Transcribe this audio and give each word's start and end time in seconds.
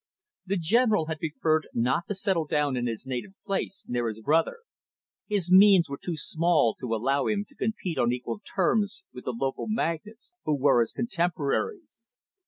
The 0.47 0.57
General 0.57 1.05
had 1.05 1.19
preferred 1.19 1.67
not 1.75 2.07
to 2.07 2.15
settle 2.15 2.45
down 2.45 2.75
in 2.75 2.87
his 2.87 3.05
native 3.05 3.35
place, 3.45 3.85
near 3.87 4.07
his 4.07 4.19
brother. 4.19 4.61
His 5.27 5.51
means 5.51 5.91
were 5.91 5.99
too 6.01 6.17
small 6.17 6.73
to 6.79 6.95
allow 6.95 7.27
him 7.27 7.45
to 7.49 7.55
compete 7.55 7.99
on 7.99 8.11
equal 8.11 8.39
terms 8.39 9.03
with 9.13 9.25
the 9.25 9.31
local 9.31 9.67
magnates 9.67 10.33
who 10.43 10.55
were 10.55 10.79
his 10.79 10.91
contemporaries. 10.91 12.07